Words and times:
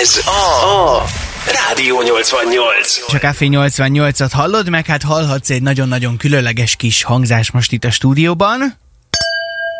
Ez 0.00 0.20
a 0.26 1.04
Rádió 1.52 2.02
88. 2.02 2.96
És 3.06 3.14
a 3.14 3.18
Café 3.18 3.48
88-at 3.50 4.30
hallod, 4.32 4.68
meg 4.68 4.86
hát 4.86 5.02
hallhatsz 5.02 5.50
egy 5.50 5.62
nagyon-nagyon 5.62 6.16
különleges 6.16 6.76
kis 6.76 7.02
hangzás 7.02 7.50
most 7.50 7.72
itt 7.72 7.84
a 7.84 7.90
stúdióban. 7.90 8.78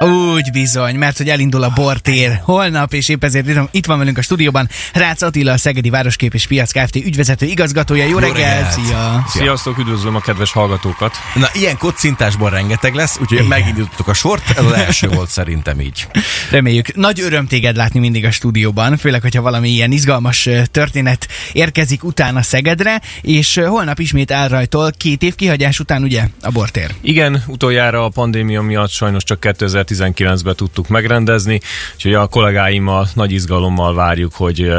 Úgy 0.05 0.51
bizony, 0.53 0.97
mert 0.97 1.17
hogy 1.17 1.29
elindul 1.29 1.63
a 1.63 1.71
bortér 1.75 2.41
holnap, 2.43 2.93
és 2.93 3.09
épp 3.09 3.25
ezért 3.25 3.61
itt- 3.71 3.87
van 3.87 3.99
velünk 3.99 4.19
a 4.19 4.23
stúdióban 4.23 4.69
Rácz 4.93 5.23
Attila, 5.23 5.53
a 5.53 5.57
Szegedi 5.57 5.91
Városkép 5.91 6.35
és 6.35 6.47
Piac 6.47 6.73
Kft. 6.73 6.97
ügyvezető 6.97 7.47
igazgatója. 7.47 8.05
Jó, 8.07 8.19
reggelt! 8.19 8.37
reggelt! 8.37 8.71
Szia! 8.71 9.25
Sziasztok, 9.29 9.79
üdvözlöm 9.79 10.15
a 10.15 10.21
kedves 10.21 10.53
hallgatókat! 10.53 11.15
Na, 11.35 11.49
ilyen 11.53 11.77
kocintásból 11.77 12.51
rengeteg 12.51 12.95
lesz, 12.95 13.19
úgyhogy 13.21 13.47
megindítottuk 13.47 14.09
a 14.09 14.15
sort, 14.15 14.59
ez 14.59 14.65
az 14.65 14.73
első 14.73 15.09
volt 15.09 15.29
szerintem 15.31 15.81
így. 15.81 16.07
Reméljük. 16.51 16.95
Nagy 16.95 17.21
öröm 17.21 17.47
téged 17.47 17.77
látni 17.77 18.01
mindig 18.01 18.25
a 18.25 18.31
stúdióban, 18.31 18.97
főleg, 18.97 19.23
hogyha 19.23 19.43
valami 19.43 19.69
ilyen 19.69 19.93
izgalmas 19.93 20.49
történet 20.71 21.29
érkezik 21.53 22.05
utána 22.05 22.43
Szegedre, 22.43 23.01
és 23.21 23.61
holnap 23.67 23.99
ismét 23.99 24.31
elrajtol 24.31 24.91
két 24.97 25.23
év 25.23 25.35
kihagyás 25.35 25.81
után, 25.81 26.03
ugye, 26.03 26.29
a 26.41 26.51
bortér. 26.51 26.91
Igen, 27.01 27.43
utoljára 27.47 28.05
a 28.05 28.09
pandémia 28.09 28.63
miatt 28.63 28.91
sajnos 28.91 29.25
csak 29.25 29.41
2019-ben 29.87 30.55
tudtuk 30.57 30.89
megrendezni, 30.89 31.61
úgyhogy 31.95 32.15
a 32.15 32.27
kollégáimmal 32.27 33.09
nagy 33.15 33.33
izgalommal 33.33 33.95
várjuk, 33.95 34.35
hogy 34.35 34.73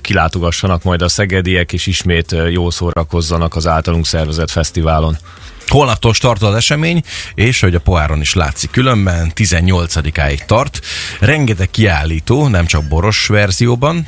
kilátogassanak 0.00 0.82
majd 0.82 1.02
a 1.02 1.08
szegediek, 1.08 1.72
és 1.72 1.86
ismét 1.86 2.32
ö, 2.32 2.48
jól 2.48 2.70
szórakozzanak 2.70 3.56
az 3.56 3.66
általunk 3.66 4.06
szervezett 4.06 4.50
fesztiválon. 4.50 5.16
Holnaptól 5.66 6.14
startol 6.14 6.48
az 6.48 6.54
esemény, 6.54 7.02
és 7.34 7.60
hogy 7.60 7.74
a 7.74 7.80
poáron 7.80 8.20
is 8.20 8.34
látszik 8.34 8.70
különben, 8.70 9.32
18-áig 9.34 10.44
tart. 10.44 10.80
Rengeteg 11.20 11.70
kiállító, 11.70 12.48
nem 12.48 12.66
csak 12.66 12.88
boros 12.88 13.26
verzióban, 13.26 14.06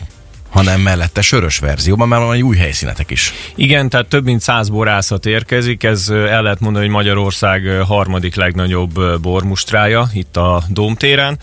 hanem 0.58 0.80
mellette 0.80 1.20
sörös 1.20 1.58
verzióban, 1.58 2.08
mert 2.08 2.22
van 2.22 2.34
egy 2.34 2.42
új 2.42 2.56
helyszínetek 2.56 3.10
is. 3.10 3.32
Igen, 3.54 3.88
tehát 3.88 4.06
több 4.06 4.24
mint 4.24 4.40
száz 4.40 4.68
borászat 4.68 5.26
érkezik, 5.26 5.82
ez 5.82 6.08
el 6.08 6.42
lehet 6.42 6.60
mondani, 6.60 6.84
hogy 6.84 6.94
Magyarország 6.94 7.62
harmadik 7.86 8.34
legnagyobb 8.34 9.20
bormustrája 9.20 10.08
itt 10.12 10.36
a 10.36 10.62
Dómtéren, 10.68 11.38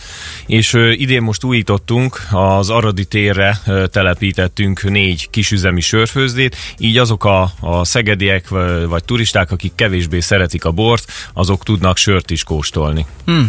és 0.46 0.74
ö, 0.74 0.92
idén 0.92 1.22
most 1.22 1.44
újítottunk, 1.44 2.22
az 2.32 2.70
Aradi 2.70 3.06
térre 3.06 3.60
telepítettünk 3.92 4.84
négy 4.84 5.30
kisüzemi 5.30 5.82
sörfőzdét, 5.82 6.56
így 6.78 6.98
azok 6.98 7.26
a, 7.26 7.52
a 7.60 7.86
szegediek 7.86 8.50
vagy, 8.88 9.04
turisták, 9.04 9.52
akik 9.52 9.72
kevésbé 9.76 10.20
szeretik 10.20 10.66
a 10.66 10.72
bort, 10.72 11.12
azok 11.34 11.64
tudnak 11.64 11.98
sört 11.98 12.32
is 12.32 12.44
kóstolni. 12.44 13.06
Hm. 13.26 13.42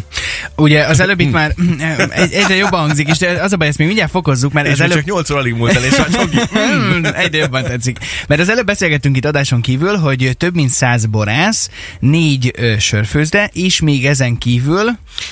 Ugye 0.57 0.85
az 0.85 1.01
előbb 1.01 1.21
itt 1.21 1.33
már 1.33 1.53
hm, 1.57 1.81
egy- 2.11 2.33
egyre 2.33 2.55
jobban 2.55 2.81
hangzik, 2.81 3.09
és 3.09 3.27
az 3.41 3.53
a 3.53 3.57
baj, 3.57 3.67
ezt 3.67 3.79
még 3.79 3.87
mindjárt 3.87 4.11
fokozzuk, 4.11 4.53
mert 4.53 4.67
És 4.67 4.73
ez 4.73 4.81
előbb... 4.81 4.97
csak 4.97 5.05
8 5.05 5.31
óra 5.31 5.41
alig 5.41 5.55
múlt 5.57 5.75
el, 5.77 5.85
és 5.85 5.95
csak 5.95 6.23
így- 6.35 6.49
Hmm, 6.49 7.05
Egyre 7.15 7.39
jobban 7.39 7.63
tetszik. 7.63 7.99
Mert 8.29 8.41
az 8.41 8.49
előbb 8.49 8.67
beszélgettünk 8.67 9.17
itt 9.17 9.25
adáson 9.25 9.61
kívül, 9.61 9.97
hogy 9.97 10.31
több 10.39 10.55
mint 10.55 10.71
száz 10.71 11.07
borász, 11.07 11.71
négy 12.01 12.53
ö, 12.57 12.79
sörfőzde, 12.79 13.51
és 13.53 13.81
még 13.81 14.07
ezen 14.07 14.39
kívül 14.39 14.85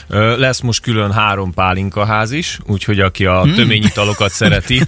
Ö, 0.09 0.37
Lesz 0.39 0.61
most 0.61 0.83
külön 0.83 1.13
három 1.13 1.53
pálinkaház 1.55 2.31
is, 2.33 2.59
úgyhogy 2.67 3.01
aki 3.01 3.25
a 3.25 3.45
töményitalokat 3.57 4.33
szereti, 4.33 4.83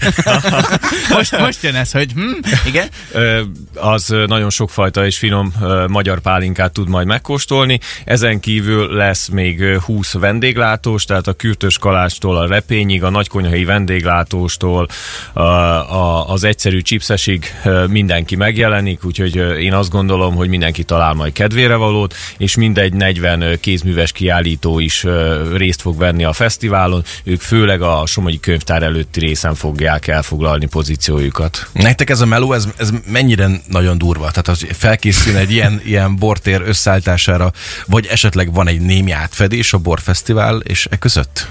most, 1.14 1.38
most 1.38 1.62
jön 1.62 1.74
ez, 1.74 1.90
hogy 1.92 2.12
hm, 2.12 2.20
igen, 2.66 2.88
Ö, 3.12 3.40
az 3.74 4.14
nagyon 4.26 4.50
sokfajta 4.50 5.06
és 5.06 5.18
finom 5.18 5.52
ö, 5.62 5.84
magyar 5.88 6.20
pálinkát 6.20 6.72
tud 6.72 6.88
majd 6.88 7.06
megkóstolni. 7.06 7.80
Ezen 8.04 8.40
kívül 8.40 8.94
lesz 8.94 9.28
még 9.28 9.60
ö, 9.60 9.76
20 9.78 10.12
vendéglátós, 10.12 11.04
tehát 11.04 11.26
a 11.26 11.32
kürtös 11.32 11.78
kalástól 11.78 12.36
a 12.36 12.46
repényig, 12.46 13.02
a 13.04 13.10
nagykonyhai 13.10 13.64
vendéglátóstól 13.64 14.88
a, 15.32 15.40
a, 15.40 16.28
az 16.28 16.44
egyszerű 16.44 16.80
chipsesig 16.80 17.44
mindenki 17.88 18.36
megjelenik, 18.36 19.04
úgyhogy 19.04 19.36
én 19.36 19.72
azt 19.72 19.90
gondolom, 19.90 20.34
hogy 20.34 20.48
mindenki 20.48 20.84
talál 20.84 21.14
majd 21.14 21.32
kedvére 21.32 21.74
valót, 21.74 22.14
és 22.38 22.56
mindegy 22.56 22.92
40 22.92 23.40
ö, 23.40 23.56
kézműves 23.56 24.12
kiállító 24.12 24.78
is 24.78 25.06
részt 25.54 25.80
fog 25.80 25.98
venni 25.98 26.24
a 26.24 26.32
fesztiválon. 26.32 27.04
Ők 27.24 27.40
főleg 27.40 27.82
a 27.82 28.06
Somogyi 28.06 28.40
Könyvtár 28.40 28.82
előtti 28.82 29.20
részen 29.20 29.54
fogják 29.54 30.06
elfoglalni 30.06 30.66
pozíciójukat. 30.66 31.68
Nektek 31.72 32.10
ez 32.10 32.20
a 32.20 32.26
meló, 32.26 32.52
ez, 32.52 32.68
ez 32.76 32.90
mennyire 33.06 33.48
nagyon 33.68 33.98
durva? 33.98 34.30
Tehát 34.30 34.48
az 34.48 34.66
felkészül 34.72 35.36
egy 35.36 35.50
ilyen, 35.50 35.80
ilyen 35.84 36.16
bortér 36.16 36.62
összeállítására, 36.64 37.52
vagy 37.86 38.06
esetleg 38.06 38.52
van 38.52 38.68
egy 38.68 38.80
némi 38.80 39.10
átfedés 39.10 39.72
a 39.72 39.78
borfesztivál 39.78 40.58
és 40.58 40.86
e 40.90 40.96
között? 40.96 41.46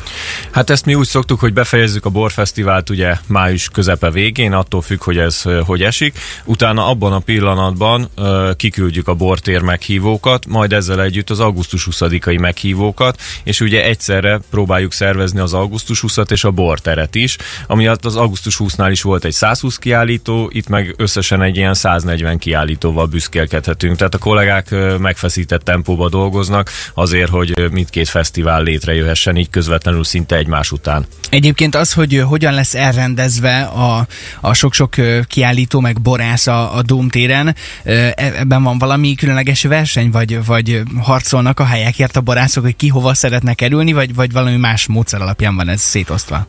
Hát 0.51 0.69
ezt 0.69 0.85
mi 0.85 0.95
úgy 0.95 1.07
szoktuk, 1.07 1.39
hogy 1.39 1.53
befejezzük 1.53 2.05
a 2.05 2.09
borfesztivált 2.09 2.89
ugye 2.89 3.16
május 3.27 3.64
közepe 3.69 4.11
végén, 4.11 4.53
attól 4.53 4.81
függ, 4.81 5.03
hogy 5.03 5.17
ez 5.17 5.41
hogy 5.65 5.81
esik. 5.81 6.19
Utána 6.43 6.89
abban 6.89 7.13
a 7.13 7.19
pillanatban 7.19 8.09
kiküldjük 8.55 9.07
a 9.07 9.13
bortér 9.13 9.61
meghívókat, 9.61 10.45
majd 10.47 10.73
ezzel 10.73 11.01
együtt 11.01 11.29
az 11.29 11.39
augusztus 11.39 11.87
20-ai 11.91 12.39
meghívókat, 12.39 13.21
és 13.43 13.61
ugye 13.61 13.83
egyszerre 13.83 14.39
próbáljuk 14.49 14.93
szervezni 14.93 15.39
az 15.39 15.53
augusztus 15.53 16.03
20-at 16.07 16.31
és 16.31 16.43
a 16.43 16.51
borteret 16.51 17.15
is, 17.15 17.37
ami 17.67 17.87
az 17.87 18.15
augusztus 18.15 18.57
20-nál 18.59 18.87
is 18.91 19.01
volt 19.01 19.25
egy 19.25 19.33
120 19.33 19.77
kiállító, 19.77 20.49
itt 20.53 20.67
meg 20.67 20.93
összesen 20.97 21.41
egy 21.41 21.55
ilyen 21.55 21.73
140 21.73 22.37
kiállítóval 22.37 23.05
büszkélkedhetünk. 23.05 23.95
Tehát 23.95 24.13
a 24.13 24.17
kollégák 24.17 24.75
megfeszített 24.99 25.63
tempóba 25.63 26.09
dolgoznak 26.09 26.71
azért, 26.93 27.29
hogy 27.29 27.71
mindkét 27.71 28.09
fesztivál 28.09 28.63
létrejöhessen 28.63 29.37
így 29.37 29.49
közvetlenül 29.49 30.03
szinte 30.03 30.35
egymás 30.35 30.71
után. 30.71 31.05
Egyébként 31.29 31.75
az, 31.75 31.93
hogy 31.93 32.23
hogyan 32.27 32.53
lesz 32.53 32.75
elrendezve 32.75 33.44
a, 33.53 34.07
a 34.41 34.53
sok-sok 34.53 34.95
kiállító, 35.28 35.79
meg 35.79 36.01
borász 36.01 36.47
a, 36.47 36.75
a 36.75 36.81
Dómtéren, 36.81 37.56
ö, 37.83 37.91
e- 37.91 38.13
ebben 38.16 38.63
van 38.63 38.78
valami 38.78 39.16
különleges 39.16 39.63
verseny, 39.63 40.11
vagy, 40.11 40.45
vagy 40.45 40.81
harcolnak 41.01 41.59
a 41.59 41.66
helyekért 41.66 42.16
a 42.16 42.22
borászok, 42.22 42.63
hogy 42.63 42.75
ki 42.75 42.88
hova 42.88 43.13
szeretne 43.13 43.53
kerülni, 43.53 43.94
vagy, 43.94 44.16
vagy 44.16 44.31
valami 44.31 44.57
más 44.57 44.88
módszer 44.88 45.22
alapján 45.22 45.56
van 45.56 45.69
ez 45.69 45.81
szétosztva? 45.81 46.47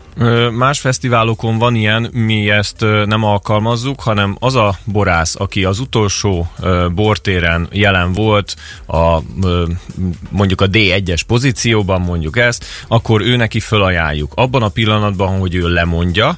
Más 0.53 0.81
fesztiválokon 0.81 1.59
van 1.59 1.75
ilyen, 1.75 2.11
mi 2.13 2.51
ezt 2.51 2.81
nem 3.05 3.23
alkalmazzuk, 3.23 4.01
hanem 4.01 4.37
az 4.41 4.55
a 4.55 4.79
borász, 4.85 5.35
aki 5.39 5.65
az 5.65 5.79
utolsó 5.79 6.51
bortéren 6.95 7.69
jelen 7.73 8.13
volt, 8.13 8.57
a, 8.87 9.19
mondjuk 10.31 10.61
a 10.61 10.69
D1-es 10.69 11.21
pozícióban, 11.27 12.01
mondjuk 12.01 12.39
ezt, 12.39 12.65
akkor 12.89 13.21
ő 13.21 13.37
neki 13.37 13.61
fölajánljuk. 13.61 14.33
Abban 14.35 14.63
a 14.63 14.69
pillanatban, 14.69 15.39
hogy 15.39 15.55
ő 15.55 15.69
lemondja, 15.69 16.37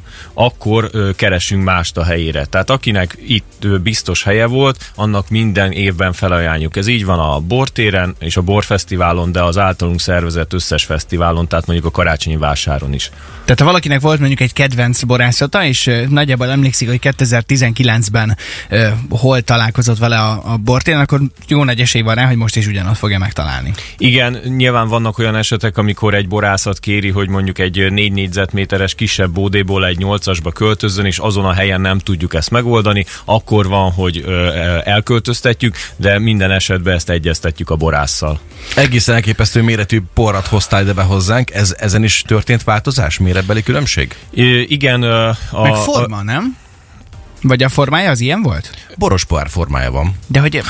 akkor 0.48 0.91
keresünk 1.16 1.64
mást 1.64 1.97
a 1.97 2.04
helyére. 2.04 2.44
Tehát 2.44 2.70
akinek 2.70 3.19
itt 3.26 3.66
biztos 3.82 4.22
helye 4.22 4.47
volt, 4.47 4.91
annak 4.94 5.28
minden 5.28 5.72
évben 5.72 6.12
felajánljuk. 6.12 6.76
Ez 6.76 6.86
így 6.86 7.04
van 7.04 7.19
a 7.19 7.41
bortéren 7.41 8.14
és 8.19 8.36
a 8.36 8.42
borfesztiválon, 8.42 9.32
de 9.32 9.42
az 9.42 9.58
általunk 9.58 10.00
szervezett 10.00 10.53
összes 10.53 10.84
fesztiválon, 10.84 11.48
tehát 11.48 11.66
mondjuk 11.66 11.88
a 11.88 11.91
karácsonyi 11.91 12.37
vásáron 12.37 12.92
is. 12.92 13.10
Tehát 13.44 13.62
ha 13.62 13.66
valakinek 13.66 14.00
volt 14.00 14.19
mondjuk 14.19 14.41
egy 14.41 14.53
kedvenc 14.53 15.03
borászata, 15.03 15.64
és 15.64 15.91
nagyjából 16.08 16.50
emlékszik, 16.50 16.88
hogy 16.88 16.98
2019-ben 17.03 18.37
ö, 18.69 18.88
hol 19.08 19.41
találkozott 19.41 19.98
vele 19.98 20.19
a, 20.19 20.53
a 20.53 20.56
bortéren, 20.56 21.00
akkor 21.00 21.20
jó 21.48 21.64
nagy 21.64 21.81
esély 21.81 22.03
van 22.03 22.14
rá, 22.14 22.26
hogy 22.26 22.37
most 22.37 22.56
is 22.56 22.66
ugyanott 22.66 22.97
fogja 22.97 23.19
megtalálni. 23.19 23.72
Igen, 23.98 24.38
nyilván 24.56 24.88
vannak 24.88 25.19
olyan 25.19 25.37
esetek, 25.37 25.78
amikor 25.78 26.14
egy 26.14 26.28
borászat 26.28 26.78
kéri, 26.78 27.10
hogy 27.10 27.28
mondjuk 27.28 27.58
egy 27.58 27.92
4 27.92 28.12
négyzetméteres 28.12 28.94
kisebb 28.94 29.31
bódéból 29.31 29.87
egy 29.87 29.98
8-asba 30.38 30.53
költözzön, 30.54 31.04
és 31.04 31.19
azon 31.19 31.44
a 31.44 31.53
helyen 31.53 31.81
nem 31.81 31.99
tudjuk 31.99 32.34
ezt 32.34 32.50
megoldani, 32.50 33.04
akkor 33.25 33.69
van, 33.69 33.93
hogy 33.93 34.22
ö, 34.26 34.49
elköltöztetjük, 34.84 35.76
de 35.97 36.19
minden 36.19 36.50
esetben 36.50 36.94
ezt 36.94 37.10
egyeztetjük 37.10 37.71
a 37.71 37.76
borásszal. 37.76 38.41
Egészen 38.76 39.15
elképesztő 39.15 39.62
méretű 39.62 40.03
porrat 40.15 40.47
hoztál 40.47 40.82
ide 40.82 40.93
be 40.93 41.03
hozzánk, 41.03 41.50
ez, 41.50 41.75
ezen 41.78 42.04
is 42.04 42.22
történt 42.26 42.65
változás, 42.65 43.19
méretbeli 43.19 43.62
különbség? 43.62 44.16
I- 44.31 44.72
igen, 44.72 45.03
a, 45.03 45.37
Meg 45.62 45.75
forma, 45.75 46.22
nem? 46.22 46.56
Vagy 47.43 47.62
a 47.62 47.69
formája 47.69 48.11
az 48.11 48.20
ilyen 48.20 48.43
volt? 48.43 48.70
Boros 48.96 49.25
pohár 49.25 49.49
formája 49.49 49.91
van. 49.91 50.14
De 50.26 50.41
hogy, 50.41 50.62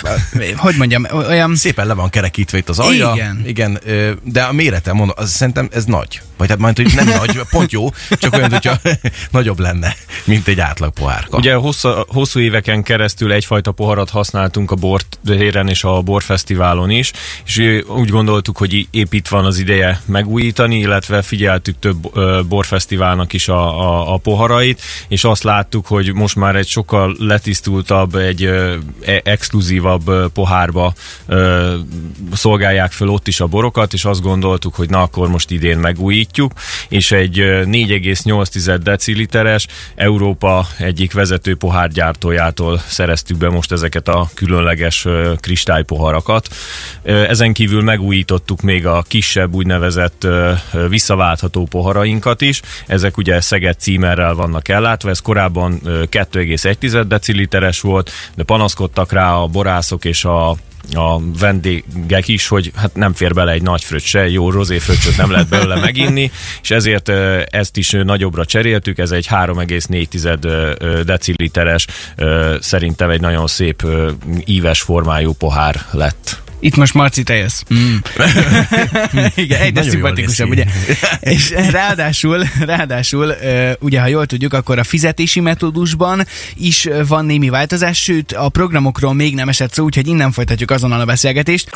hogy 0.56 0.74
mondjam, 0.76 1.06
olyan... 1.12 1.56
Szépen 1.56 1.86
le 1.86 1.94
van 1.94 2.10
kerekítve 2.10 2.58
itt 2.58 2.68
az 2.68 2.78
alja. 2.78 3.12
Igen. 3.14 3.42
Igen, 3.46 3.80
de 4.22 4.42
a 4.42 4.52
mérete, 4.52 4.92
mondom, 4.92 5.16
az 5.18 5.30
szerintem 5.30 5.68
ez 5.72 5.84
nagy. 5.84 6.20
Vagy 6.38 6.48
hát 6.48 6.58
majd, 6.58 6.76
hogy 6.76 6.92
nem 6.94 7.06
nagy, 7.06 7.40
pont 7.50 7.72
jó, 7.72 7.90
csak 8.10 8.34
olyan, 8.34 8.50
hogyha 8.50 8.76
nagyobb 9.30 9.58
lenne, 9.58 9.94
mint 10.24 10.48
egy 10.48 10.60
átlag 10.60 10.92
pohárka. 10.92 11.36
Ugye 11.36 11.54
hosszú, 11.54 11.88
hosszú 12.06 12.40
éveken 12.40 12.82
keresztül 12.82 13.32
egyfajta 13.32 13.72
poharat 13.72 14.10
használtunk 14.10 14.70
a 14.70 14.74
bortéren 14.74 15.68
és 15.68 15.84
a 15.84 16.00
borfesztiválon 16.00 16.90
is, 16.90 17.12
és 17.44 17.82
úgy 17.86 18.08
gondoltuk, 18.08 18.56
hogy 18.56 18.88
épp 18.90 19.12
itt 19.12 19.28
van 19.28 19.44
az 19.44 19.58
ideje 19.58 20.00
megújítani, 20.04 20.78
illetve 20.78 21.22
figyeltük 21.22 21.78
több 21.78 21.96
borfesztiválnak 22.46 23.32
is 23.32 23.48
a, 23.48 23.80
a, 23.80 24.14
a 24.14 24.16
poharait, 24.16 24.82
és 25.08 25.24
azt 25.24 25.42
láttuk, 25.42 25.86
hogy 25.86 26.14
most 26.14 26.36
már 26.36 26.56
egy 26.56 26.68
sokkal 26.68 27.16
letisztultabb, 27.18 28.14
egy 28.14 28.44
ö, 28.44 28.76
e- 29.04 29.20
exkluzívabb 29.24 30.32
pohárba 30.32 30.92
ö, 31.26 31.74
szolgálják 32.32 32.92
föl 32.92 33.08
ott 33.08 33.28
is 33.28 33.40
a 33.40 33.46
borokat, 33.46 33.92
és 33.92 34.04
azt 34.04 34.22
gondoltuk, 34.22 34.74
hogy 34.74 34.90
na 34.90 35.02
akkor 35.02 35.28
most 35.28 35.50
idén 35.50 35.78
megújítjuk, 35.78 36.27
gyártjuk, 36.28 36.52
és 36.88 37.10
egy 37.10 37.40
ö, 37.40 37.62
4,8 37.64 38.78
deciliteres 38.82 39.66
Európa 39.94 40.66
egyik 40.78 41.12
vezető 41.12 41.56
pohárgyártójától 41.56 42.78
szereztük 42.86 43.36
be 43.36 43.48
most 43.48 43.72
ezeket 43.72 44.08
a 44.08 44.28
különleges 44.34 45.06
kristálypoharakat. 45.40 46.48
Ezen 47.02 47.52
kívül 47.52 47.82
megújítottuk 47.82 48.60
még 48.60 48.86
a 48.86 49.04
kisebb 49.08 49.54
úgynevezett 49.54 50.26
visszaváltható 50.88 51.66
poharainkat 51.66 52.40
is. 52.40 52.62
Ezek 52.86 53.16
ugye 53.16 53.40
Szeged 53.40 53.78
címerrel 53.78 54.34
vannak 54.34 54.68
ellátva, 54.68 55.10
ez 55.10 55.20
korábban 55.20 55.80
ö, 55.84 56.02
2,1 56.10 57.04
deciliteres 57.08 57.80
volt, 57.80 58.10
de 58.34 58.42
panaszkodtak 58.42 59.12
rá 59.12 59.32
a 59.34 59.46
borászok 59.46 60.04
és 60.04 60.24
a 60.24 60.56
a 60.92 61.20
vendégek 61.38 62.28
is, 62.28 62.48
hogy 62.48 62.72
hát 62.76 62.94
nem 62.94 63.12
fér 63.12 63.34
bele 63.34 63.52
egy 63.52 63.62
nagy 63.62 63.84
fröccs 63.84 64.06
se, 64.06 64.28
jó 64.28 64.50
rozéfröccsöt 64.50 65.16
nem 65.16 65.30
lehet 65.30 65.48
belőle 65.48 65.80
meginni, 65.88 66.30
és 66.62 66.70
ezért 66.70 67.08
ezt 67.54 67.76
is 67.76 67.90
nagyobbra 67.90 68.44
cseréltük, 68.44 68.98
ez 68.98 69.10
egy 69.10 69.26
3,4 69.26 70.44
ö, 70.44 70.72
ö, 70.78 71.02
deciliteres, 71.02 71.86
szerintem 72.60 73.10
egy 73.10 73.20
nagyon 73.20 73.46
szép 73.46 73.86
íves 74.44 74.80
formájú 74.80 75.32
pohár 75.32 75.80
lett. 75.90 76.47
Itt 76.60 76.76
most 76.76 76.94
Marci, 76.94 77.22
te 77.22 77.34
jössz. 77.34 77.62
Mm. 77.74 77.96
Igen, 79.34 79.60
egyre 79.60 79.82
szimpatikusabb, 79.82 80.48
ugye? 80.48 80.64
És 81.20 81.50
ráadásul, 81.50 82.46
ráadásul, 82.60 83.34
ugye, 83.78 84.00
ha 84.00 84.06
jól 84.06 84.26
tudjuk, 84.26 84.52
akkor 84.52 84.78
a 84.78 84.84
fizetési 84.84 85.40
metódusban 85.40 86.26
is 86.56 86.88
van 87.08 87.24
némi 87.24 87.48
változás, 87.48 88.02
sőt, 88.02 88.32
a 88.32 88.48
programokról 88.48 89.14
még 89.14 89.34
nem 89.34 89.48
esett 89.48 89.72
szó, 89.72 89.84
úgyhogy 89.84 90.06
innen 90.06 90.32
folytatjuk 90.32 90.70
azonnal 90.70 91.00
a 91.00 91.04
beszélgetést. 91.04 91.70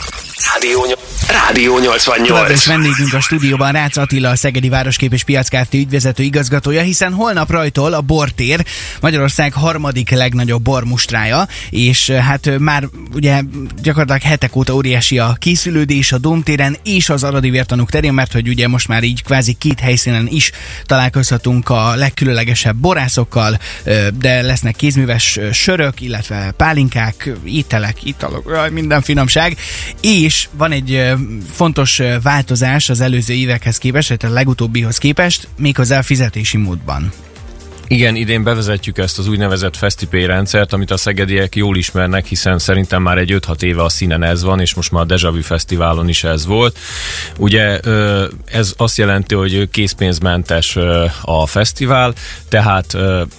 Rádió, 0.53 0.87
Rádió 1.29 1.79
Továbbra 1.79 2.53
is 2.53 2.67
88. 2.67 2.67
vendégünk 2.67 3.13
a 3.13 3.21
stúdióban 3.21 3.73
Rácz 3.73 3.97
Attila, 3.97 4.31
a 4.31 4.37
Szegedi 4.37 4.69
Városkép 4.69 5.13
és 5.13 5.25
Piac 5.25 5.49
Kft. 5.49 5.75
ügyvezető 5.75 6.23
igazgatója, 6.23 6.83
hiszen 6.83 7.13
holnap 7.13 7.51
rajtól 7.51 7.93
a 7.93 8.01
Bortér, 8.01 8.65
Magyarország 9.01 9.53
harmadik 9.53 10.11
legnagyobb 10.11 10.63
bormustrája, 10.63 11.49
és 11.71 12.11
hát 12.11 12.59
már 12.59 12.89
ugye 13.15 13.41
gyakorlatilag 13.83 14.23
hetek 14.23 14.57
óta 14.57 14.72
óriási 14.73 15.19
a 15.19 15.37
készülődés 15.39 16.13
a 16.13 16.19
Domtéren 16.19 16.77
és 16.85 17.09
az 17.09 17.25
Aradi 17.25 17.51
Vértanúk 17.51 17.91
terén, 17.91 18.13
mert 18.13 18.33
hogy 18.33 18.49
ugye 18.49 18.69
most 18.69 18.89
már 18.89 19.03
így 19.03 19.23
kvázi 19.23 19.53
két 19.53 19.81
helyszínen 19.81 20.27
is 20.31 20.51
találkozhatunk 20.85 21.69
a 21.69 21.95
legkülönlegesebb 21.95 22.77
borászokkal, 22.77 23.59
de 24.19 24.43
lesznek 24.43 24.77
kézműves 24.77 25.39
sörök, 25.53 26.01
illetve 26.01 26.53
pálinkák, 26.57 27.31
ételek, 27.45 28.05
italok, 28.05 28.71
minden 28.71 29.03
finomság, 29.03 29.57
és 30.01 30.49
van 30.53 30.73
egy 30.73 31.13
fontos 31.53 32.01
változás 32.23 32.89
az 32.89 33.01
előző 33.01 33.35
évekhez 33.35 33.79
képest, 33.79 34.09
vagy 34.09 34.25
a 34.25 34.29
legutóbbihoz 34.29 34.99
képest, 34.99 35.49
méghozzá 35.57 35.99
a 35.99 36.03
fizetési 36.03 36.57
módban. 36.57 37.13
Igen, 37.93 38.17
idén 38.17 38.43
bevezetjük 38.43 38.99
ezt 38.99 39.19
az 39.19 39.29
úgynevezett 39.29 39.77
FestiPay 39.77 40.27
rendszert, 40.27 40.73
amit 40.73 40.91
a 40.91 40.97
szegediek 40.97 41.57
jól 41.57 41.77
ismernek, 41.77 42.27
hiszen 42.27 42.59
szerintem 42.59 43.03
már 43.03 43.19
egy 43.19 43.35
5-6 43.47 43.63
éve 43.63 43.83
a 43.83 43.89
színen 43.89 44.23
ez 44.23 44.43
van, 44.43 44.61
és 44.61 44.75
most 44.75 44.91
már 44.93 45.03
a 45.03 45.07
Deja 45.07 45.31
Vu 45.31 45.43
Fesztiválon 45.43 46.09
is 46.09 46.25
ez 46.25 46.47
volt. 46.47 46.79
Ugye 47.39 47.81
ez 48.45 48.75
azt 48.77 48.99
jelenti, 48.99 49.35
hogy 49.35 49.69
készpénzmentes 49.71 50.77
a 51.23 51.47
fesztivál, 51.47 52.13
tehát 52.49 52.97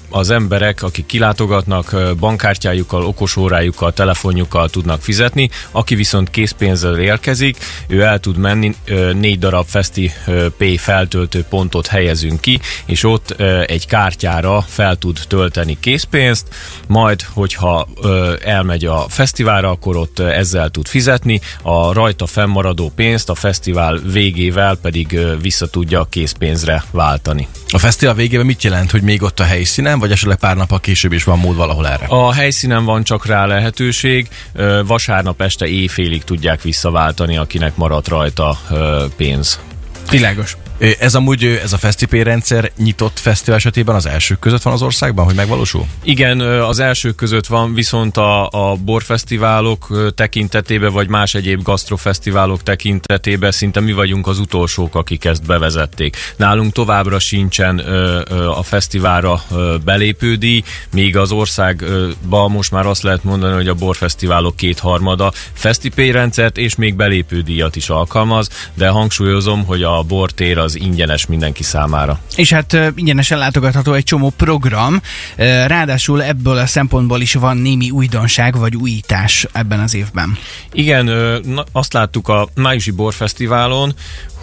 az 0.09 0.29
emberek, 0.29 0.83
akik 0.83 1.05
kilátogatnak, 1.05 1.95
bankkártyájukkal, 2.19 3.05
okosórájukkal, 3.05 3.93
telefonjukkal 3.93 4.69
tudnak 4.69 5.01
fizetni, 5.01 5.49
aki 5.71 5.95
viszont 5.95 6.29
készpénzzel 6.29 6.99
érkezik, 6.99 7.57
ő 7.87 8.01
el 8.01 8.19
tud 8.19 8.37
menni, 8.37 8.75
négy 9.13 9.39
darab 9.39 9.65
FestiPay 9.67 10.77
feltöltő 10.77 11.43
pontot 11.49 11.87
helyezünk 11.87 12.41
ki, 12.41 12.59
és 12.85 13.03
ott 13.03 13.41
egy 13.65 13.87
kártyára 13.87 14.41
fel 14.67 14.95
tud 14.95 15.19
tölteni 15.27 15.77
készpénzt, 15.79 16.47
majd, 16.87 17.21
hogyha 17.21 17.87
ö, 18.01 18.33
elmegy 18.43 18.85
a 18.85 19.05
fesztiválra, 19.09 19.69
akkor 19.69 19.95
ott 19.95 20.19
ezzel 20.19 20.69
tud 20.69 20.87
fizetni, 20.87 21.41
a 21.61 21.93
rajta 21.93 22.25
fennmaradó 22.25 22.91
pénzt 22.95 23.29
a 23.29 23.35
fesztivál 23.35 23.97
végével 23.97 24.75
pedig 24.75 25.13
ö, 25.13 25.37
vissza 25.41 25.67
tudja 25.67 26.07
készpénzre 26.09 26.83
váltani. 26.91 27.47
A 27.69 27.77
fesztivál 27.77 28.13
végében 28.15 28.45
mit 28.45 28.63
jelent, 28.63 28.91
hogy 28.91 29.01
még 29.01 29.21
ott 29.21 29.39
a 29.39 29.43
helyszínen, 29.43 29.99
vagy 29.99 30.11
esetleg 30.11 30.37
pár 30.37 30.55
nappal 30.55 30.79
később 30.79 31.11
is 31.11 31.23
van 31.23 31.39
mód 31.39 31.55
valahol 31.55 31.87
erre? 31.87 32.05
A 32.05 32.33
helyszínen 32.33 32.85
van 32.85 33.03
csak 33.03 33.25
rá 33.25 33.45
lehetőség, 33.45 34.27
ö, 34.53 34.81
vasárnap 34.85 35.41
este 35.41 35.65
éjfélig 35.65 36.23
tudják 36.23 36.61
visszaváltani, 36.61 37.37
akinek 37.37 37.75
maradt 37.75 38.07
rajta 38.07 38.57
ö, 38.71 39.05
pénz. 39.15 39.59
Világos. 40.09 40.57
Ez 40.99 41.15
amúgy 41.15 41.43
ez 41.43 41.73
a 41.73 41.77
fesztivál 41.77 42.23
rendszer 42.23 42.71
nyitott 42.77 43.19
fesztivál 43.19 43.57
esetében 43.57 43.95
az 43.95 44.05
elsők 44.05 44.39
között 44.39 44.61
van 44.61 44.73
az 44.73 44.81
országban, 44.81 45.25
hogy 45.25 45.35
megvalósul? 45.35 45.85
Igen, 46.03 46.39
az 46.39 46.79
elsők 46.79 47.15
között 47.15 47.45
van, 47.45 47.73
viszont 47.73 48.17
a, 48.17 48.47
a 48.49 48.75
borfesztiválok 48.75 50.11
tekintetében, 50.15 50.93
vagy 50.93 51.07
más 51.07 51.33
egyéb 51.33 51.63
gasztrofesztiválok 51.63 52.63
tekintetében 52.63 53.51
szinte 53.51 53.79
mi 53.79 53.93
vagyunk 53.93 54.27
az 54.27 54.39
utolsók, 54.39 54.95
akik 54.95 55.25
ezt 55.25 55.45
bevezették. 55.45 56.17
Nálunk 56.35 56.73
továbbra 56.73 57.19
sincsen 57.19 57.77
a 58.57 58.63
fesztiválra 58.63 59.41
ö, 59.51 59.75
belépődíj, 59.85 60.63
míg 60.91 61.17
az 61.17 61.31
országban 61.31 62.51
most 62.51 62.71
már 62.71 62.85
azt 62.85 63.03
lehet 63.03 63.23
mondani, 63.23 63.53
hogy 63.53 63.67
a 63.67 63.73
borfesztiválok 63.73 64.55
kétharmada 64.55 65.31
fesztipély 65.53 66.11
rendszert 66.11 66.57
és 66.57 66.75
még 66.75 66.95
belépődíjat 66.95 67.75
is 67.75 67.89
alkalmaz, 67.89 68.49
de 68.73 68.87
hangsúlyozom, 68.87 69.65
hogy 69.65 69.83
a 69.83 70.01
bortér 70.01 70.57
az 70.57 70.72
ingyenes 70.75 71.25
mindenki 71.25 71.63
számára. 71.63 72.19
És 72.35 72.53
hát 72.53 72.77
ingyenesen 72.95 73.37
látogatható 73.37 73.93
egy 73.93 74.03
csomó 74.03 74.29
program, 74.37 75.01
ráadásul 75.67 76.23
ebből 76.23 76.57
a 76.57 76.65
szempontból 76.65 77.21
is 77.21 77.33
van 77.33 77.57
némi 77.57 77.89
újdonság 77.89 78.57
vagy 78.57 78.75
újítás 78.75 79.47
ebben 79.51 79.79
az 79.79 79.95
évben. 79.95 80.37
Igen, 80.73 81.09
azt 81.71 81.93
láttuk 81.93 82.27
a 82.27 82.47
Májusi 82.55 82.91
Borfesztiválon, 82.91 83.93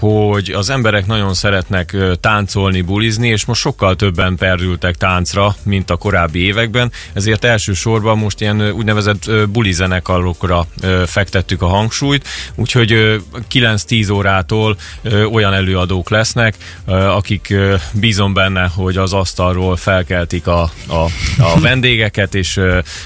hogy 0.01 0.51
az 0.51 0.71
emberek 0.71 1.07
nagyon 1.07 1.35
szeretnek 1.35 1.97
táncolni, 2.21 2.81
bulizni, 2.81 3.29
és 3.29 3.45
most 3.45 3.61
sokkal 3.61 3.97
többen 3.97 4.37
perdültek 4.37 4.97
táncra, 4.97 5.57
mint 5.63 5.91
a 5.91 5.97
korábbi 5.97 6.45
években, 6.45 6.93
ezért 7.13 7.45
elsősorban 7.45 8.19
most 8.19 8.41
ilyen 8.41 8.71
úgynevezett 8.71 9.31
bulizenekarokra 9.49 10.67
fektettük 11.07 11.63
a 11.63 11.67
hangsúlyt, 11.67 12.29
úgyhogy 12.55 12.93
ö, 12.93 13.17
9-10 13.53 14.13
órától 14.13 14.77
olyan 15.33 15.53
előadók 15.53 16.11
lesznek, 16.11 16.55
akik 16.87 17.55
bízom 17.93 18.33
benne, 18.33 18.71
hogy 18.75 18.97
az 18.97 19.13
asztalról 19.13 19.77
felkeltik 19.77 20.47
a, 20.47 20.63
a, 20.87 20.95
a 21.39 21.61
vendégeket, 21.69 22.35
és 22.35 22.61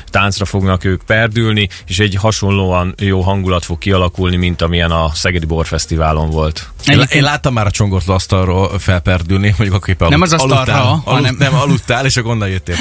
táncra 0.06 0.44
fognak 0.44 0.84
ők 0.84 1.02
perdülni, 1.02 1.68
és 1.86 1.98
egy 1.98 2.14
hasonlóan 2.14 2.94
jó 2.98 3.20
hangulat 3.20 3.64
fog 3.64 3.78
kialakulni, 3.78 4.36
mint 4.36 4.62
amilyen 4.62 4.90
a 4.90 5.10
Szegedi 5.14 5.46
Borfesztiválon 5.46 6.30
volt. 6.30 6.68
Én, 6.86 7.02
én 7.10 7.22
láttam 7.22 7.52
már 7.52 7.66
a 7.66 7.70
csongortól 7.70 8.14
asztalról 8.14 8.78
felperdülni, 8.78 9.46
mondjuk 9.48 9.74
akkor 9.74 9.88
éppen 9.88 10.08
Nem 10.08 10.20
az 10.22 10.32
asztalra, 10.32 10.54
aludtál, 10.54 10.82
hanem- 10.82 11.02
hanem... 11.04 11.36
nem, 11.38 11.54
aludtál, 11.54 12.04
és 12.04 12.16
akkor 12.16 12.30
onnan 12.30 12.48
jöttél. 12.48 12.76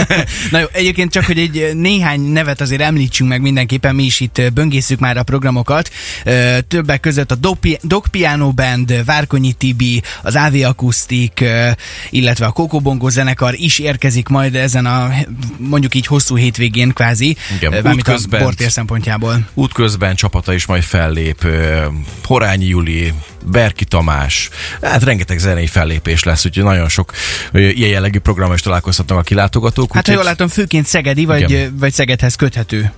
Na 0.50 0.58
jó, 0.58 0.66
egyébként 0.72 1.12
csak, 1.12 1.24
hogy 1.24 1.38
egy 1.38 1.70
néhány 1.74 2.20
nevet 2.20 2.60
azért 2.60 2.80
említsünk 2.80 3.30
meg 3.30 3.40
mindenképpen, 3.40 3.94
mi 3.94 4.02
is 4.02 4.20
itt 4.20 4.38
ö, 4.38 4.48
böngészük 4.48 4.98
már 4.98 5.16
a 5.16 5.22
programokat. 5.22 5.90
Többek 6.68 7.00
között 7.00 7.30
a 7.30 7.34
Dog 7.34 7.56
Pi- 7.58 7.78
Dog 7.82 8.08
Piano 8.08 8.52
Band, 8.52 9.04
Várkonyi 9.04 9.52
Tibi, 9.52 10.02
az 10.22 10.34
AV 10.36 10.54
Akusztik, 10.64 11.38
ö, 11.40 11.70
illetve 12.10 12.46
a 12.46 12.50
Coco 12.50 12.80
Bongo 12.80 13.08
zenekar 13.08 13.54
is 13.56 13.78
érkezik 13.78 14.28
majd 14.28 14.54
ezen 14.54 14.86
a 14.86 15.10
mondjuk 15.56 15.94
így 15.94 16.06
hosszú 16.06 16.36
hétvégén 16.36 16.92
kvázi, 16.92 17.36
mármint 17.82 18.08
a 18.08 18.18
bortér 18.38 18.70
szempontjából. 18.70 19.48
Útközben 19.54 20.14
csapata 20.14 20.52
is 20.54 20.66
majd 20.66 20.82
fellép, 20.82 21.46
Horányi 22.24 22.66
Juli, 22.66 23.12
Berki 23.44 23.84
Tamás, 23.84 24.50
hát 24.82 25.02
rengeteg 25.02 25.38
zenei 25.38 25.66
fellépés 25.66 26.22
lesz, 26.22 26.44
úgyhogy 26.44 26.64
nagyon 26.64 26.88
sok 26.88 27.12
ilyen 27.52 27.90
jellegű 27.90 28.18
programmal 28.18 28.54
is 28.54 28.60
találkozhatnak 28.62 29.18
a 29.18 29.22
kilátogatók. 29.22 29.86
Hát 29.86 29.92
ha 29.94 29.98
úgyhogy- 29.98 30.14
jól 30.14 30.24
látom, 30.24 30.48
főként 30.48 30.86
Szegedi, 30.86 31.24
vagy, 31.24 31.50
Igen. 31.50 31.76
vagy 31.78 31.92
Szegedhez 31.92 32.34
köthető. 32.34 32.92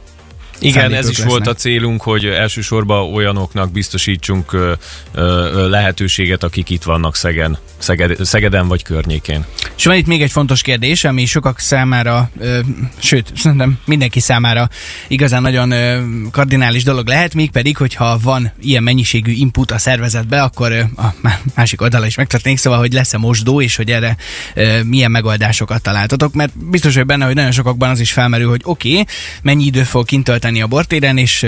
Igen, 0.59 0.93
ez 0.93 1.09
is 1.09 1.19
volt 1.19 1.31
a 1.31 1.37
lesznek. 1.37 1.57
célunk, 1.57 2.03
hogy 2.03 2.25
elsősorban 2.25 3.15
olyanoknak 3.15 3.73
biztosítsunk 3.73 4.53
ö, 4.53 4.73
ö, 5.13 5.69
lehetőséget, 5.69 6.43
akik 6.43 6.71
itt 6.71 6.83
vannak 6.83 7.17
Szegen, 7.17 7.59
Szeged, 7.79 8.25
Szegeden 8.25 8.69
vagy 8.69 8.83
környékén. 8.83 9.45
És 9.77 9.85
van 9.85 9.97
itt 9.97 10.07
még 10.07 10.23
egy 10.23 10.31
fontos 10.31 10.63
kérdés, 10.63 11.05
ami 11.05 11.27
sokak 11.27 11.59
számára, 11.59 12.31
ö, 12.39 12.59
sőt, 12.99 13.33
szerintem 13.37 13.79
mindenki 13.85 14.21
számára 14.21 14.69
igazán 15.09 15.43
nagyon 15.43 15.71
ö, 15.71 16.01
kardinális 16.31 16.85
dolog 16.85 17.07
lehet, 17.07 17.35
mégpedig, 17.35 17.77
hogyha 17.77 18.19
van 18.23 18.53
ilyen 18.61 18.83
mennyiségű 18.83 19.33
input 19.33 19.71
a 19.71 19.79
szervezetbe, 19.79 20.43
akkor 20.43 20.73
ö, 20.73 20.81
a 20.97 21.15
má- 21.21 21.43
másik 21.55 21.81
oldala 21.81 22.07
is 22.07 22.17
megtörténik, 22.17 22.59
szóval, 22.59 22.79
hogy 22.79 22.93
lesz-e 22.93 23.19
mosdó, 23.19 23.61
és 23.61 23.77
hogy 23.77 23.91
erre 23.91 24.17
ö, 24.55 24.83
milyen 24.83 25.11
megoldásokat 25.11 25.83
találtatok, 25.83 26.35
mert 26.35 26.59
biztos, 26.59 26.95
hogy 26.95 27.07
benne, 27.07 27.25
hogy 27.25 27.35
nagyon 27.35 27.53
sokakban 27.53 27.91
az 27.91 28.01
is 28.01 28.13
felmerül, 28.13 28.49
hogy 28.49 28.61
oké, 28.65 28.91
okay, 28.91 29.07
mennyi 29.43 29.65
idő 29.65 29.83
fog 29.83 30.05
kint 30.05 30.29
tölteni 30.47 30.63
a 30.63 30.67
bortéren, 30.67 31.19
és 31.19 31.47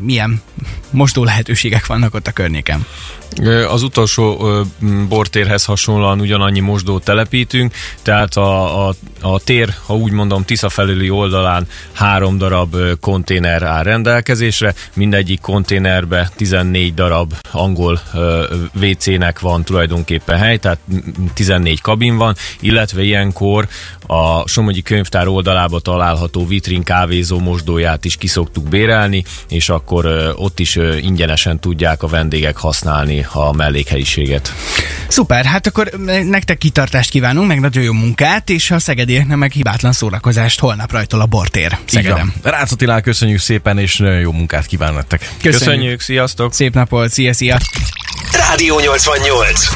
milyen 0.00 0.42
mosdó 0.90 1.24
lehetőségek 1.24 1.86
vannak 1.86 2.14
ott 2.14 2.26
a 2.26 2.32
környéken. 2.32 2.86
Az 3.68 3.82
utolsó 3.82 4.44
bortérhez 5.08 5.64
hasonlóan 5.64 6.20
ugyanannyi 6.20 6.60
mosdót 6.60 7.04
telepítünk, 7.04 7.74
tehát 8.02 8.36
a, 8.36 8.88
a, 8.88 8.94
a 9.20 9.40
tér, 9.40 9.74
ha 9.86 9.96
úgy 9.96 10.12
mondom, 10.12 10.44
Tisza 10.44 10.68
felüli 10.68 11.10
oldalán 11.10 11.66
három 11.92 12.38
darab 12.38 12.76
konténer 13.00 13.62
áll 13.62 13.82
rendelkezésre, 13.82 14.74
mindegyik 14.94 15.40
konténerbe 15.40 16.30
14 16.36 16.94
darab 16.94 17.34
angol 17.50 18.00
WC-nek 18.80 19.40
van 19.40 19.64
tulajdonképpen 19.64 20.38
hely, 20.38 20.56
tehát 20.56 20.78
m, 20.84 20.94
m, 20.94 21.30
14 21.34 21.80
kabin 21.80 22.16
van, 22.16 22.36
illetve 22.60 23.02
ilyenkor 23.02 23.68
a 24.06 24.48
Somogyi 24.48 24.82
könyvtár 24.82 25.28
oldalába 25.28 25.80
található 25.80 26.46
vitrin 26.46 26.82
kávézó 26.82 27.38
mosdóját 27.38 28.04
is 28.04 28.16
kiszoktuk 28.28 28.68
bérelni, 28.68 29.24
és 29.48 29.68
akkor 29.68 30.34
ott 30.36 30.58
is 30.58 30.76
ingyenesen 31.00 31.60
tudják 31.60 32.02
a 32.02 32.06
vendégek 32.06 32.56
használni 32.56 33.26
a 33.32 33.52
mellékhelyiséget. 33.52 34.52
Szuper, 35.08 35.44
hát 35.44 35.66
akkor 35.66 35.90
nektek 36.22 36.58
kitartást 36.58 37.10
kívánunk, 37.10 37.48
meg 37.48 37.60
nagyon 37.60 37.82
jó 37.82 37.92
munkát, 37.92 38.50
és 38.50 38.70
a 38.70 38.78
szegedieknek 38.78 39.36
meg 39.36 39.52
hibátlan 39.52 39.92
szórakozást 39.92 40.60
holnap 40.60 40.92
rajtól 40.92 41.20
a 41.20 41.26
bortér 41.26 41.78
Szegedem. 41.84 42.34
Rácz 42.42 42.72
Attilán 42.72 43.02
köszönjük 43.02 43.40
szépen, 43.40 43.78
és 43.78 43.96
nagyon 43.96 44.20
jó 44.20 44.32
munkát 44.32 44.66
kívánok 44.66 44.96
nektek. 44.96 45.20
Köszönjük. 45.20 45.58
Köszönjük, 45.58 46.00
sziasztok! 46.00 46.54
Szép 46.54 46.74
napot, 46.74 47.10
szia, 47.10 47.32
szia! 47.32 47.58
Rádió 48.32 48.80
88. 48.80 49.68